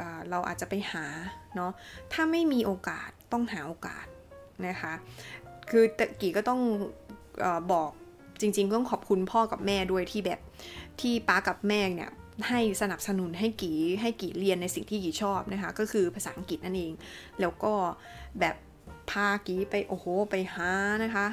[0.00, 1.04] อเราอาจจะไปหา
[1.56, 1.72] เนาะ
[2.12, 4.06] ถ้าไม่มีโอกาสต้องหาโอกาส
[4.66, 4.92] นะคะ
[5.70, 6.60] คือตะกี้ก็ต้อง
[7.44, 7.90] อบอก
[8.40, 10.40] จริงๆ ต้องขอบคุณพ่อกับแม่ด้วยที่แบบ
[11.00, 12.10] ที่ป้ากับแม่เนี่ย
[12.48, 16.92] ให้สนับสนุนให้กีให้กีเรียนในสิ่งที่กีชอบนะคะก็คือภาษาอังกฤษนั่นเอง
[17.40, 17.72] แล้วก็
[18.40, 18.56] แบบ
[19.10, 20.70] พากีไปโอ้โหไปหา
[21.04, 21.26] นะคะ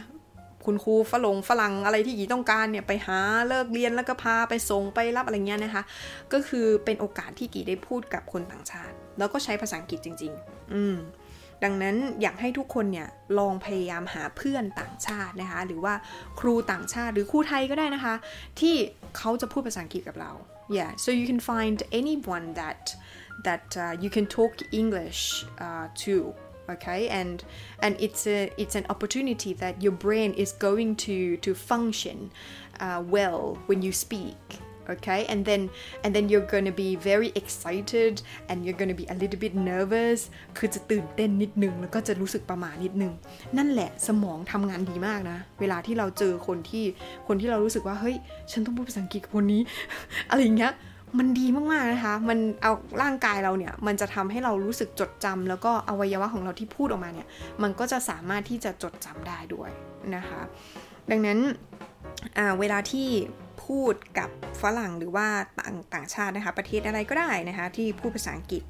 [0.66, 5.84] คุณครูฝรงฝรั่งอะไรที่กีต้องการเนี่ยไปหาเลิกเรียนแล้วก็พาไปส่งไปรับอะไรเงี้ยนะคะ
[6.34, 10.98] ก็คือเป็นโอกาสที่กีได้พูดกับคนต่างชาติ แล้วก็ใช้ภาษาอังกฤษจริง ๆ อืม
[11.64, 13.08] ดังนั้นอยากให้ทุกคนเนี่ย
[13.40, 15.94] ลองพยายามหาเพื่อนต่างชาตินะคะ หรือว่า
[16.40, 18.16] ครูต่างชาติหรือครูไทยก็ได้นะคะ
[18.60, 18.76] ที่
[19.18, 20.32] เขาจะพูดภาษาอังกฤษกับเรา
[20.78, 22.84] yeah so you can find anyone that
[23.48, 25.22] that uh, you can talk English
[25.66, 26.14] uh, to
[26.74, 27.44] okay and
[27.80, 32.32] and it's a it's an opportunity that your brain is going to to function
[32.80, 34.40] uh, well when you speak
[34.90, 35.70] okay and then
[36.04, 40.20] and then you're gonna be very excited and you're gonna be a little bit nervous
[40.58, 43.14] คือจะตื่นเต้นนิดนึง แล้วก็จะรู้สึกประหม่านิดนึง
[43.58, 46.86] นั่นแหละสมองทำงานดีมากนะ เวลาที่เราเจอคนที่
[47.28, 48.16] คนที่เรารู้สึกว่า เฮ้ย
[48.52, 49.62] ฉันต้องพูดภาษาอังกฤษกับคนนี้
[50.30, 50.74] อะไรอย่างเงี้ย
[51.18, 57.28] มันดีมากๆนะคะ มันเอาร่างกายเราเนี่ย มันจะทำให้เรารู้สึกจดจำแล้วก็อวัยวะของเราที่พูดออกมาเนี่ย
[57.64, 59.70] มันก็จะสามารถที่จะจดจำได้ด้วย
[60.16, 60.42] นะคะ
[61.12, 61.40] ดังนั้น
[62.60, 63.08] เวลาที่
[63.66, 64.30] พูดกับ
[64.62, 65.28] ฝรั่งหรือว่า
[65.60, 68.64] ต่างต่างชาตินะคะ ประเทศอะไรก็ได้นะคะ ที่พูดภาษาอังกฤษ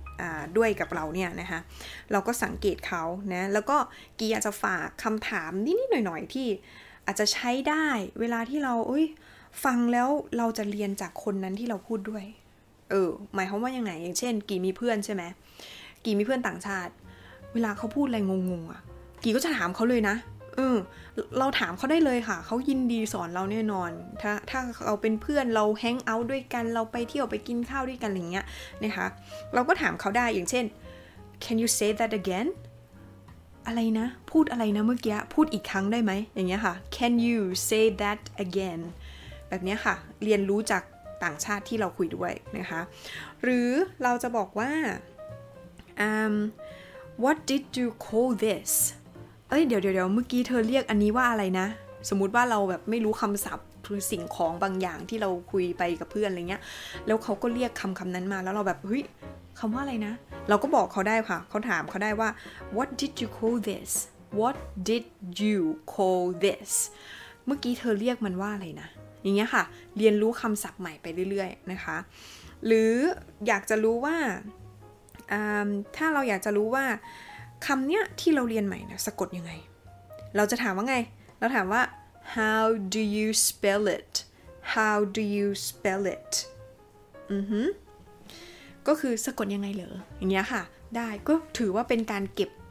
[0.58, 1.60] ด้วยกับเราเนี่ยนะคะ
[2.12, 3.04] เราก็สังเกตเขา
[3.34, 3.78] นะแล้วก็
[4.20, 6.48] กีอยากจะฝากคำถามนิดๆหน่อยๆที่
[7.06, 7.88] อาจจะใช้ได้
[8.20, 9.06] เวลาที่เราเอ้ย
[9.64, 12.24] ฟังแล้วเราจะเรียนจากคนนั้นที่เราพูดด้วย
[12.90, 15.24] เออ หมายความว่าอยังไงอย่างเช่น กี่มีเพื่อนใช่ไหม
[16.06, 16.94] กี่มีเพื่อนต่างชาติ
[17.54, 18.82] เวลาเขาพูดอะไรงงๆอะ
[19.24, 20.16] กี่ก็จะถามเขาเลยนะ
[20.56, 20.76] เออ
[21.40, 23.90] เราถามเขาได้เลยค่ะ เขายินดีสอนเราแน่นอน
[24.22, 28.46] ถ้าถ้าเราเป็นเพื่อนเราแฮงเอาท์ด้วยกัน เราไปเที่ยวไปกินข้าวด้วยกันอะไรเงี้ย
[28.84, 29.08] นะคะ
[29.54, 30.66] เราก็ถามเขาได้อย่างเช่น
[31.44, 32.48] can you say that again
[33.68, 37.40] อะไรนะ พูดอะไรนะเมื่อกี้ พูดอีกครั้งได้ไหมอย่างเงี้ยค่ะ can you
[37.70, 38.82] say that again
[39.50, 40.84] แบบนี้ค่ะ เรียนรู้จาก
[41.24, 42.82] ต่างชาติที่เราคุยด้วยนะคะ
[43.44, 43.70] หรือ
[44.04, 44.72] เราจะบอกว่า
[46.08, 46.34] um,
[47.24, 48.72] what did you call this
[49.50, 51.68] เอ้ยเดี๋ยวเดี๋ยวเมื่อกี้เธอเรียกอันนี้ว่าอะไรนะ
[52.10, 56.62] สมมุติว่าเราแบบไม่รู้คำศัพท์หรือสิ่งของบางอย่างที่เราคุยไปกับเพื่อนอะไรเงี้ย
[57.08, 59.04] แล้วเขาก็เรียกคำคำนั้นมาแล้วเราแบบเฮ้ย
[59.60, 60.14] คำว่าอะไรนะ
[60.50, 62.30] เราก็บอกเขาได้ค่ะ เขาถามเขาได้ว่า
[62.78, 63.92] what did you call this
[64.40, 64.58] what
[64.90, 65.06] did
[65.42, 65.60] you
[65.94, 66.72] call this
[67.46, 68.90] เมื่อกี้เธอเรียกมันว่าอะไรนะ
[69.26, 69.64] อย่างเงี้ยค่ะ
[69.98, 71.98] เรียนรู้คำศัพท์ใหม่ไปเรื่อยๆนะคะ
[72.66, 72.94] หรือ
[73.48, 74.18] อยากจะรู้ว่า
[75.96, 76.86] ถ้าเราอยากจะรู้ว่า
[77.66, 79.52] คำเนี้ยที่เราเรียนใหม่นะสะกดยังไง
[80.36, 80.98] เราจะถามว่าไง
[81.40, 81.82] เราถามว่า
[82.36, 84.14] how do you spell it
[84.76, 86.32] how do you spell it
[87.32, 87.62] อือฮึ
[88.88, 90.62] ก็คือสะกดยังไงเหรออย่างเงี้ยค่ะ
[90.98, 92.65] ได้ก็ถือว่าเป็นการเก็บเก็บ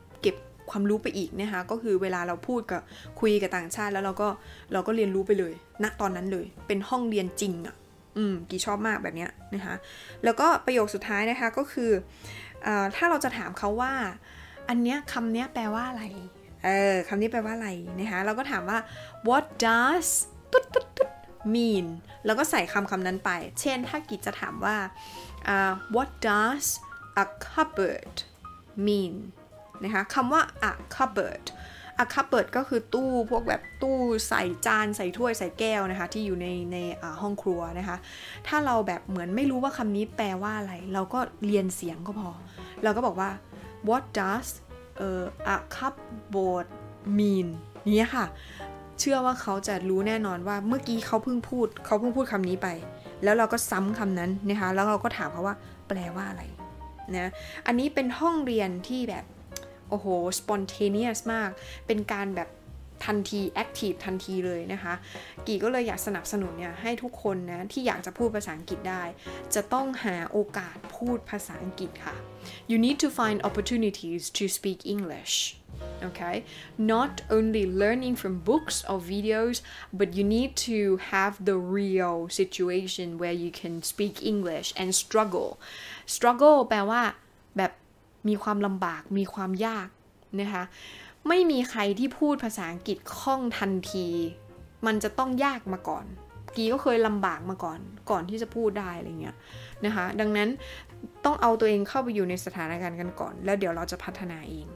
[0.71, 2.83] ความรู้ไปอีกนะคะก็คือเวลาเราพูดกับ
[3.21, 4.29] คุยกับต่างชาติ แล้วเราก็
[4.73, 7.77] เราก็เรียนรู้ไปเลยณตอนนั้นเลย เป็นห้องเรียนจริงอะ่ะ
[8.17, 9.75] อืมกี่ชอบมากแบบเนี้ยนะคะ
[10.25, 11.91] แล้วก็ประโยคสุดท้ายนะคะก็คือ
[12.67, 13.93] อถ้าเราจะถามเขาว่า
[14.69, 16.05] อันเนี้ยคำเนี้ยแปลว่าอะไร
[16.65, 18.79] เออคำนี้แปลว่าอะไรนะคะเราก็ถามว่า
[19.29, 20.09] what does
[20.53, 21.11] ตุ๊ดตุ๊ดตุ๊ด
[21.55, 21.87] mean
[22.27, 24.77] แล้วก็ใส่คำคำนั้นไป เช่นถ้ากิจจะถามว่า
[25.55, 26.67] uh, what does
[27.23, 28.17] a cupboard
[28.87, 29.15] mean
[29.83, 31.45] นะคะคำว่า a cupboard
[32.03, 33.97] a cupboard ก็คือตู้พวกแบบตู้
[34.29, 36.77] ใส่จานใส่ถ้วยใส่แก้วนะคะ ที่อยู่ในใน
[37.23, 37.97] ห้องครัวนะคะ
[38.47, 42.31] ถ้าเราแบบเหมือนไม่รู้ว่าคำนี้แปลว่าอะไร เราก็เรียนเสียงก็พอ
[42.83, 43.31] เราก็บอกว่า
[43.89, 44.49] what does
[45.55, 46.67] a cupboard
[47.19, 47.49] mean
[47.97, 48.27] นี้ค่ะ
[49.01, 52.69] เชื่อว่าเขาจะรู้แน่นอนว่าเมื่อกี้เขาเพิ่งพูด เขาเพิ่งพูดคำนี้ไป
[53.23, 55.57] แล้วเราก็ซ้ำคำนั้นนะคะ แล้วเราก็ถามเขาว่า
[55.89, 56.43] แปลว่าอะไร
[57.17, 57.31] นะ
[57.67, 59.25] อันนี้เป็นห้องเรียนที่แบบ
[59.95, 60.07] อ้โห
[60.41, 61.51] spontaneous มาก
[61.87, 62.49] เป็นการแบบ
[63.05, 64.95] ทันที active ทันทีเลยนะคะ
[65.47, 69.03] กี่ก็เลยอยากสนับสนุนเนี่ยให้ทุกคนนะที่อยากจะพูดภาษาอังกฤษได้
[69.55, 72.17] จะต้องหาโอกาสพูดภาษาอังกฤษค่ะ
[72.71, 75.35] you need to find opportunities to speak English
[76.09, 76.37] okay
[76.95, 79.57] not only learning from books or videos
[79.99, 80.79] but you need to
[81.13, 85.51] have the real situation where you can speak English and struggle
[86.17, 87.03] struggle แปลว่า
[88.29, 89.89] มีความลำบากมีความยาก
[90.41, 90.63] นะคะ
[91.29, 94.07] ไม่มีใครที่พูดภาษาอังกฤษคล่องทันที
[94.87, 96.07] มันจะต้องยากมาก่อน
[96.57, 99.37] กีก็เคยลำบากมาก่อน ก่อนที่จะพูดได้อะไรเงี้ย
[99.85, 100.49] นะคะดังนั้น
[101.25, 104.67] ต้องเอาตัวเองเข้าไปอยู่ในสถานการณ์กันก่อน แล้วเดี๋ยวเราจะพัฒนาเอง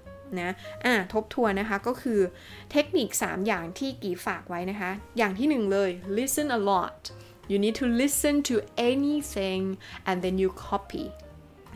[0.41, 2.21] นะอะทบทวนนะคะก็คือ
[2.73, 7.01] เทคนิค 3 อย่างที่กีฝากไว้นะคะ อย่างที่หนึ่งเลย listen a lot
[7.51, 8.55] you need to listen to
[8.91, 9.63] anything
[10.09, 11.07] and then you copy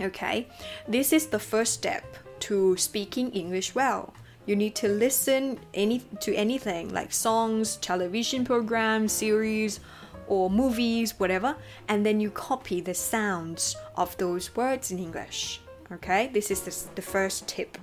[0.00, 0.48] okay?
[0.88, 2.04] This is the first step
[2.40, 4.14] to speaking English well.
[4.46, 9.78] You need to listen any to anything like songs television programs series
[10.26, 11.54] or movies whatever
[11.88, 15.60] and then you copy the sounds of those words in english.
[15.92, 16.30] Okay?
[16.32, 17.78] This is the, the first tip.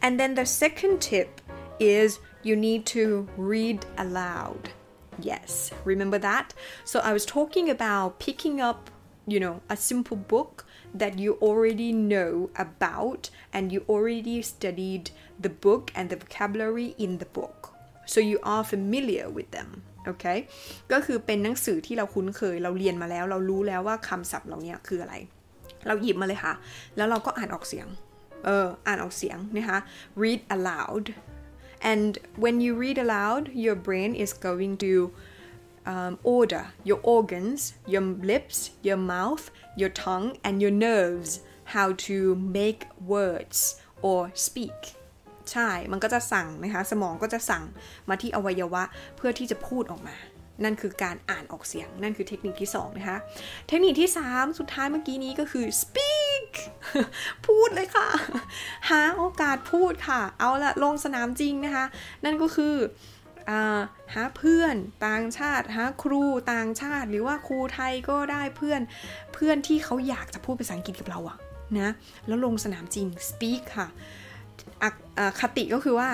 [0.00, 1.40] And then the second tip
[1.78, 4.70] is you need to read aloud.
[5.20, 5.70] Yes.
[5.84, 6.52] Remember that?
[6.84, 8.90] So i was talking about picking up
[9.26, 10.66] you know a simple book
[11.01, 12.33] that you already know
[12.65, 13.23] about
[13.55, 15.05] and you already studied
[15.45, 17.57] the book and the vocabulary in the book
[18.13, 19.69] so you are familiar with them
[20.05, 20.25] โอเค
[20.91, 25.15] ก็คือเป็นหนังสือที่เราคุ้นเคย เราเรียนมาแล้ว เรารู้แล้วว่าคำศัพท์เหล่านี้คืออะไร
[25.87, 26.53] เราหยิบมาเลยค่ะ
[26.95, 27.87] แล้วเราก็อ่านออกเสียง
[28.45, 29.79] เออ อ่านออกเสียงนะคะ
[30.21, 31.05] read aloud
[31.91, 32.11] and
[32.43, 34.93] when you read aloud your brain is going to
[35.86, 42.34] um, order your organs, your lips, your mouth, your tongue, and your nerves how to
[42.58, 42.80] make
[43.14, 43.58] words
[44.02, 44.80] or speak
[45.52, 47.64] ใช่ มันก็จะสั่งนะคะ สมองก็จะสั่ง
[48.08, 48.82] มาที่อวัยวะ
[49.16, 50.16] เพื่อที่จะพูดออกมา
[50.64, 53.18] นั่นคือการอ่านออกเสียง นั่นคือเทคนิคที่ 2 นะคะ
[53.68, 56.50] เทคนิคที่ 3 สุดท้ายเมื่อกี้นี้ก็คือ speak
[57.46, 58.08] พูดเลยค่ะ
[58.90, 61.84] หาโอกาสพูดค่ะ เอาละลงสนามจริงนะคะ
[62.24, 62.74] นั่นก็คือ
[64.14, 64.76] หาเพื่อน
[65.06, 68.80] ต่างชาติหาครูต่างชาติ หรือว่าครูไทยก็ได้เพื่อน
[69.34, 71.36] เพื่อนที่เขาอยากจะพูดภาษาอังกฤษกับเราอะ
[71.78, 71.90] นะ
[72.26, 73.88] แล้วลงสนามจริง speak ค่ะ
[75.40, 76.10] คติก็คือว่า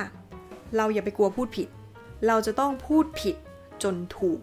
[0.76, 1.68] เราอย่าไปกลัวพูดผิด
[2.28, 3.36] เราจะต้องพูดผิด
[3.82, 4.40] จนถูก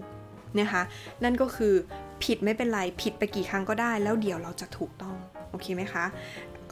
[0.60, 0.84] นะคะ
[1.24, 1.74] นั่นก็คือ
[2.24, 5.16] ผิดไม่เป็นไรผิดไปกี่ครั้งก็ได้ แล้วเดี๋ยวเราจะถูกต้อง
[5.50, 6.06] โอเคไหมคะ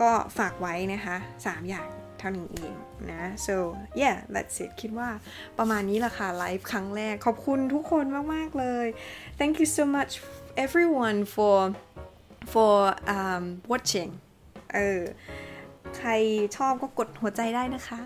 [0.01, 1.87] ก็ฝากไว้นะคะ 3 อย่าง
[2.23, 2.75] ท่านี้เอง
[3.11, 3.55] นะ so
[4.01, 5.09] yeah that's it คิดว่า
[5.57, 8.87] ประมาณนี้แหละค่ะไลฟ์ครั้งแรกขอบคุณทุกคนมาก ๆ เลย
[9.39, 10.11] thank you so much
[10.65, 11.57] everyone for
[12.53, 12.75] for
[13.17, 14.11] um, watching
[14.73, 15.01] เออ
[15.97, 16.11] ใคร
[16.55, 17.99] ชอบก็กดหัวใจได้นะคะ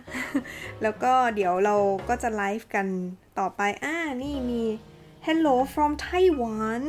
[0.81, 1.75] แล้วก็เดี๋ยวเรา
[2.09, 2.87] ก็จะไลฟ์กัน
[3.39, 4.63] ต่อไป อ่า นี่มี
[5.25, 6.83] Hello from Taiwan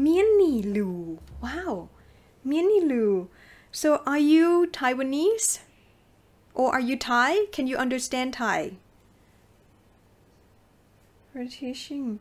[0.00, 0.90] เมียนนี่ลู
[1.44, 1.74] ว้าว
[2.46, 3.06] เมียนนี่ลู
[3.80, 5.50] so are you Taiwanese
[6.59, 8.59] or are you Thai can you understand Thai
[11.31, 12.19] for teaching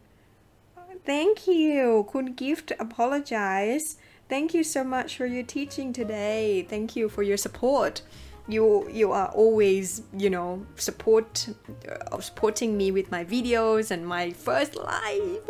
[1.11, 3.87] thank you คุณ gift apologize
[4.33, 7.94] thank you so much for your teaching today thank you for your support
[8.55, 8.64] you
[9.01, 11.49] you are always you know support
[11.90, 15.46] uh, supporting me with my videos and my first live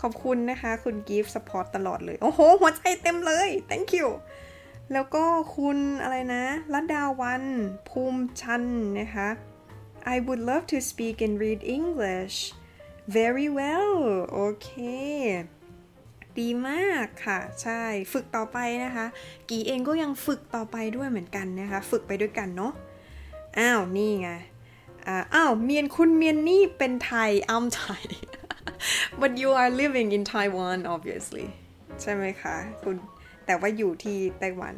[0.00, 4.06] ขอบคุณนะคะ คุณ give support ตลอดเลย โอ้โห หัวใจเต็มเลย thank you
[4.93, 7.43] แล้วก็คุณอะไรนะรัดดาวัน
[7.89, 8.63] ภูมิชัน
[8.99, 9.29] นะคะ
[10.13, 12.37] I would love to speak and read English
[13.17, 13.95] very well
[14.31, 14.69] โอเค
[16.39, 17.81] ดีมากค่ะ ใช่
[18.13, 19.05] ฝึกต่อไปนะคะ
[19.49, 22.73] กีเองก็ยังฝึกต่อไปด้วยเหมือนกันนะคะ ฝึกไปด้วยกันเนาะ
[23.59, 24.29] อ้าว นี่ไง
[25.35, 28.03] อ้าว เมียนคุณเมียนนี่เป็นไทย I'm Thai
[29.19, 31.47] but you are living in Taiwan obviously
[32.01, 32.95] ใช่ไหมคะ คุณ
[33.45, 34.75] แต่ว่าอยู่ที่ไต้หวัน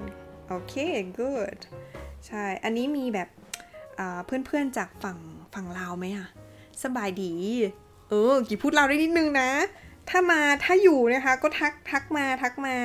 [0.48, 0.74] โอเค
[1.20, 1.60] good
[2.28, 3.30] ใช่ อันนี้มีแบบ
[4.26, 5.18] เพื่อนๆจากฝั่ง
[5.54, 6.28] ฝั่งลาวไหมอะ
[6.84, 7.34] สบายดี
[8.10, 9.50] เออ กี่พูดลาวได้นิดนึงนะ
[10.10, 12.78] ถ้ามาถ้าอยู่นะคะ ก็ทักทักมาทักมา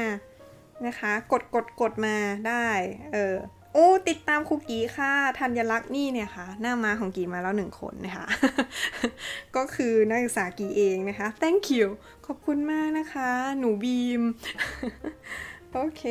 [0.87, 2.17] นะคะ กดกดกดมา
[2.49, 2.67] ได้
[3.13, 3.37] เออ
[3.73, 8.27] โอ้ติดตามครูกีค่ะธัญลักษณ์นี่เนี่ยค่ะ หน้ามาของกีมาแล้วหนึ่งคนนะคะ
[9.57, 11.87] ก็คือนักศึกษากีเองนะคะ thank you
[12.27, 14.23] ขอบคุณมากนะคะ หนูบีม
[15.75, 16.03] โอเค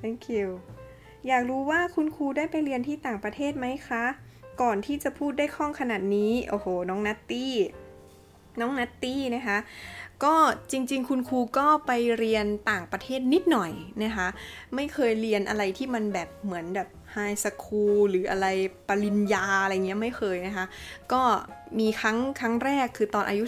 [0.00, 0.48] thank you
[1.28, 4.04] อยากรู้ว่าคุณครูได้ไปเรียนที่ต่างประเทศไหมคะ
[4.62, 7.54] ก่อนที่จะพูดได้คล่องขนาดนี้ โอ้โห น้องนัตตี้
[8.60, 9.58] น้องนัตตี้นะคะ
[10.24, 10.34] ก็
[10.70, 13.72] จริง ๆ คุณครูก็ไปเรียนต่างประเทศนิดหน่อย
[14.04, 14.28] นะคะ
[14.74, 18.46] ไม่เคยเรียนอะไรที่มันแบบเหมือนแบบไฮสคูลหรืออะไร
[18.88, 20.66] ปริญญาอะไรเงี้ยไม่เคยนะคะ
[21.12, 21.22] ก็
[21.78, 23.44] มีครั้งครั้งแรกคือตอนอายุ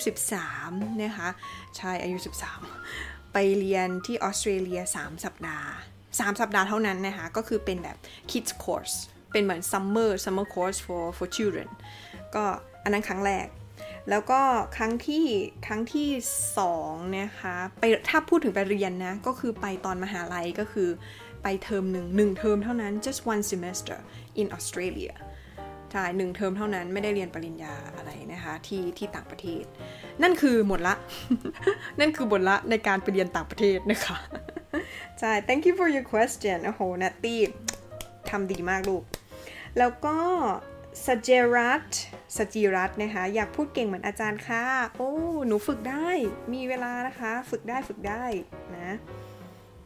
[0.51, 1.29] 13นะคะ
[1.77, 5.71] ใช่อายุ 13 ไปเรียนที่ออสเตรเลีย 3 สัปดาห์
[6.03, 7.97] 3 สัปดาห์เท่านั้นนะคะ ก็คือเป็นแบบ
[8.31, 8.97] kids course
[9.33, 11.69] เป็นเหมือน summer summer course for for children
[12.35, 12.45] ก็
[12.83, 13.47] อันนั้นครั้งแรก
[14.11, 14.41] แล้วก็
[14.77, 15.25] ครั้งที่
[15.67, 16.09] ครั้งที่
[16.59, 20.89] สองนะคะไปถ้าพูดถึงไปเรียนนะ ก็คือไปตอนมหาลัยก็คือ
[21.43, 23.99] ไปเทอมหนึ่งหนึ่งเทอมเท่านั้น just one semester
[24.41, 25.15] in Australia
[25.97, 29.65] ใช่หนึ่งเทอมเท่านั้นไม่ได้เรียนปริญญาอะไรนะคะ ที่ที่ต่างประเทศ
[30.23, 30.95] นั่นคือหมดละ
[32.01, 34.17] นั่นคือหมดละในการไปเรียนต่างประเทศนะคะ
[35.21, 37.41] ใช่ thank you for your question โอ้โหนัตตี้
[38.31, 39.03] ทำดีมากลูก
[39.79, 40.17] แล้วก็
[41.07, 41.89] สเจรัต
[42.37, 44.65] สจิรัตนะคะ อยากพูดเก่งเหมือนอาจารย์ค่ะ
[44.97, 45.11] โอ้
[45.47, 46.09] หนูฝึกได้
[46.53, 48.25] มีเวลานะคะ ฝึกได้ฝึกได้
[48.77, 48.91] นะ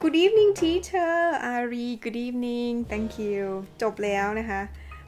[0.02, 3.42] Good evening teacher อารี Good evening thank you
[3.82, 4.62] จบแล้วนะคะ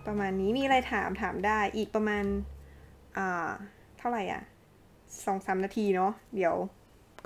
[0.07, 2.25] ประมาณนี้มีอะไรถามถามได้อีกประมาณ
[3.17, 3.51] อ่า
[3.99, 4.43] เท่าไหร่อะ
[5.25, 6.55] สองสามนาทีเนาะเดี๋ยว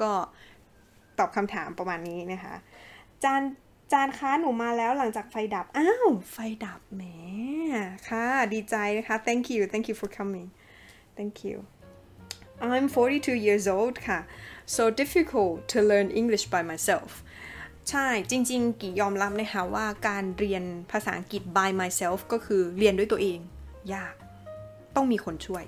[0.02, 0.12] ก็
[1.18, 2.54] ตอบคำถามประมาณนี้นะคะ
[3.24, 3.42] จาน
[3.92, 7.02] จานคะหนูมาแล้วหลังจากไฟดับ อ้าว ไฟดับแหม
[8.08, 10.48] ค่ะดีใจนะคะ thank you thank you for coming
[11.18, 11.56] thank you
[12.70, 14.20] I'm 42 years old ค่ะ
[14.76, 17.10] so difficult to learn English by myself
[17.90, 23.38] ใช่จริง ๆ กี่ยอมรับนะคะว่าการเรียนภาษาอังกฤษ by myself ก็คือเรียนด้วยตัวเอง
[23.94, 24.14] ยาก
[24.96, 25.64] ต้องมีคนช่วย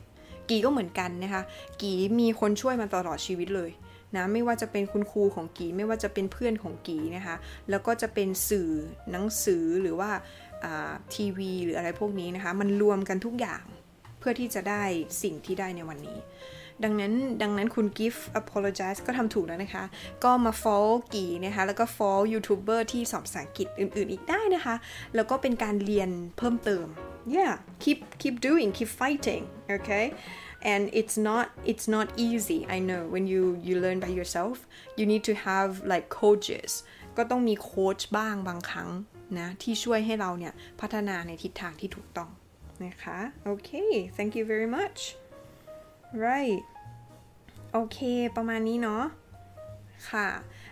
[0.49, 1.43] กีก็เหมือนกันนะคะ
[1.81, 3.71] กีมีคนช่วยมาตลอดชีวิตเลย
[4.17, 7.37] นะไม่ว่าจะเป็นคุณครูของกีไม่ว่าจะเป็นเพื่อนของกีนะคะ
[7.71, 8.71] แล้วก็จะเป็นสื่อ
[9.11, 10.11] หนังสือหรือว่า
[11.15, 13.65] ทีวีหรืออะไรพวกนี้นะคะ มันรวมกันทุกอย่าง
[14.19, 14.83] เพื่อที่จะได้
[15.23, 16.19] สิ่งที่ได้ในวันนี้
[16.85, 17.13] ดังนั้น
[17.43, 19.85] ดังนั้นคุณ gift apologize ก็ทำถูกแล้วนะคะ
[20.25, 24.75] ก็มา fall กี่นะคะ แล้วก็ fall ยูทูบเบอร์ที่สอนภาษาอังกฤษอื่น ๆ อีกได้นะคะ
[25.15, 26.87] แล้วก็เป็นการเรียนเพิ่มเติม
[27.37, 29.43] yeah keep keep doing keep fighting
[29.77, 30.07] okay
[30.73, 34.57] and it's not it's not easy I know when you you learn by yourself
[34.99, 36.71] you need to have like coaches
[37.17, 38.91] ก็ต้องมีโค้ชบ้างบางครั้ง
[39.39, 42.31] นะที่ช่วยให้เราเนี่ย พัฒนาในทิศทางที่ถูกต้อง
[42.87, 43.71] นะคะโอเค
[44.17, 45.01] thank you very much
[46.25, 46.59] right
[47.73, 47.99] โอเค
[48.37, 49.05] ประมาณนี้เนาะ
[50.11, 50.29] ค่ะ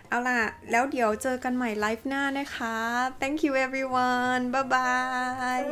[0.09, 0.39] เอาล่ะ
[0.71, 2.75] แล้วเดี๋ยวเจอกันใหม่ไลฟ์หน้านะคะ
[3.21, 5.65] thank you everyone bye bye